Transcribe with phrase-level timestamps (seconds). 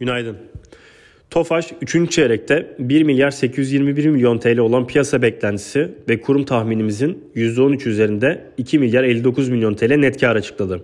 [0.00, 0.36] Günaydın.
[1.30, 2.10] TOFAŞ 3.
[2.10, 8.78] çeyrekte 1 milyar 821 milyon TL olan piyasa beklentisi ve kurum tahminimizin %13 üzerinde 2
[8.78, 10.82] milyar 59 milyon TL net kar açıkladı.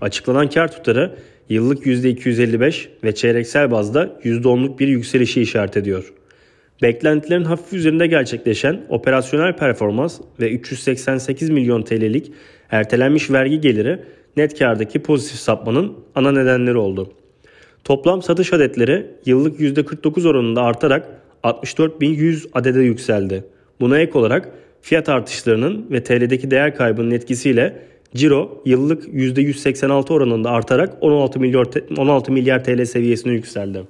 [0.00, 1.16] Açıklanan kar tutarı
[1.48, 6.12] yıllık %255 ve çeyreksel bazda %10'luk bir yükselişi işaret ediyor.
[6.82, 12.32] Beklentilerin hafif üzerinde gerçekleşen operasyonel performans ve 388 milyon TL'lik
[12.70, 13.98] ertelenmiş vergi geliri
[14.36, 17.12] net kardaki pozitif sapmanın ana nedenleri oldu.
[17.86, 21.08] Toplam satış adetleri yıllık %49 oranında artarak
[21.44, 23.44] 64.100 adede yükseldi.
[23.80, 24.48] Buna ek olarak
[24.82, 27.82] fiyat artışlarının ve TL'deki değer kaybının etkisiyle
[28.14, 33.82] ciro yıllık %186 oranında artarak 16 milyar, 16 milyar TL seviyesine yükseldi.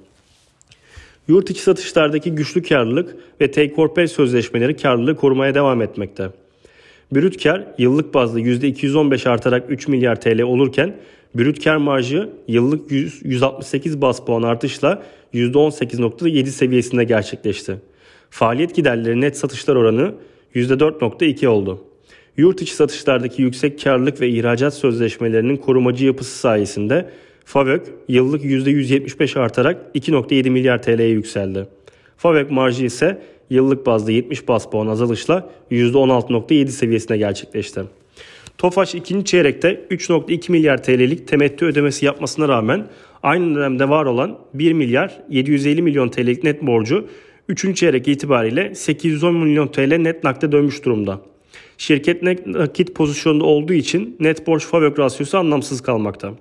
[1.27, 6.29] Yurt içi satışlardaki güçlü karlılık ve take or pay sözleşmeleri karlılığı korumaya devam etmekte.
[7.11, 10.95] Brüt kar yıllık bazda %215 artarak 3 milyar TL olurken
[11.37, 17.75] brüt kar marjı yıllık 100, 168 bas puan artışla %18.7 seviyesinde gerçekleşti.
[18.29, 20.13] Faaliyet giderleri net satışlar oranı
[20.55, 21.83] %4.2 oldu.
[22.37, 27.09] Yurt içi satışlardaki yüksek karlılık ve ihracat sözleşmelerinin korumacı yapısı sayesinde
[27.45, 31.67] FAVÖK yıllık %175 artarak 2.7 milyar TL'ye yükseldi.
[32.17, 37.81] FAVÖK marjı ise yıllık bazda 70 bas puan azalışla %16.7 seviyesine gerçekleşti.
[38.57, 42.87] TOFAŞ ikinci çeyrekte 3.2 milyar TL'lik temettü ödemesi yapmasına rağmen
[43.23, 47.07] aynı dönemde var olan 1 milyar 750 milyon TL'lik net borcu
[47.49, 47.75] 3.
[47.75, 51.21] çeyrek itibariyle 810 milyon TL net nakde dönmüş durumda.
[51.77, 56.33] Şirket nakit pozisyonda olduğu için net borç FAVÖK rasyosu anlamsız kalmakta.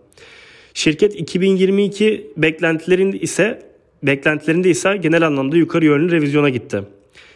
[0.74, 3.62] Şirket 2022 beklentilerinde ise
[4.02, 6.82] beklentilerinde ise genel anlamda yukarı yönlü revizyona gitti.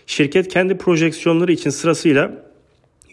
[0.06, 2.49] Şirket kendi projeksiyonları için sırasıyla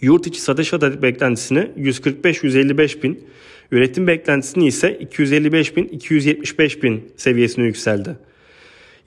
[0.02, 3.24] yurt içi satış adet beklentisini 145-155 bin,
[3.72, 8.16] üretim beklentisini ise 255 bin 275 bin seviyesine yükseldi.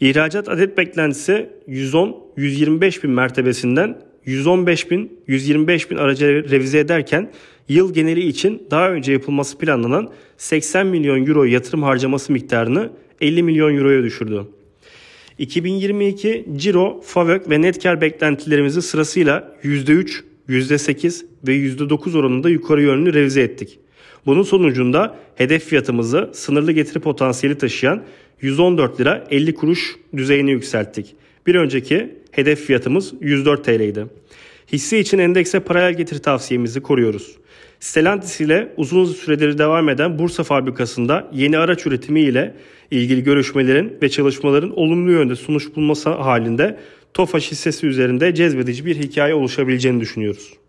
[0.00, 7.30] İhracat adet beklentisi 110-125 bin mertebesinden 115 bin 125 bin araca revize ederken
[7.68, 13.76] yıl geneli için daha önce yapılması planlanan 80 milyon euro yatırım harcaması miktarını 50 milyon
[13.76, 14.46] euroya düşürdü.
[15.38, 23.14] 2022 Ciro, FAVÖK ve net kar beklentilerimizi sırasıyla %3, %8 ve %9 oranında yukarı yönlü
[23.14, 23.78] revize ettik.
[24.26, 28.02] Bunun sonucunda hedef fiyatımızı sınırlı getiri potansiyeli taşıyan
[28.40, 31.14] 114 lira 50 kuruş düzeyine yükselttik.
[31.46, 34.06] Bir önceki hedef fiyatımız 104 TL idi.
[34.72, 37.36] Hisse için endekse paralel getiri tavsiyemizi koruyoruz.
[37.80, 42.54] Stellantis ile uzun süredir devam eden Bursa fabrikasında yeni araç üretimi ile
[42.90, 46.78] ilgili görüşmelerin ve çalışmaların olumlu yönde sonuç bulması halinde
[47.14, 50.59] TOFAŞ hissesi üzerinde cezbedici bir hikaye oluşabileceğini düşünüyoruz.